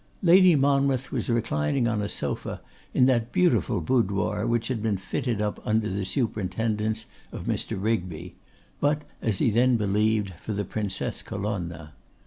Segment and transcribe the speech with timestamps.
[0.23, 2.59] Lady Monmouth was reclining on a sofa
[2.91, 7.79] in that beautiful boudoir which had been fitted up under the superintendence of Mr.
[7.79, 8.33] Rigby,
[8.79, 11.93] but as he then believed for the Princess Colonna.